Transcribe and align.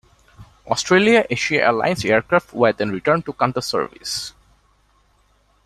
Australia 0.65 1.27
Asia 1.29 1.61
Airline's 1.63 2.03
aircraft 2.05 2.53
were 2.55 2.73
then 2.73 2.89
returned 2.89 3.23
to 3.23 3.33
Qantas 3.33 3.65
service. 3.65 4.33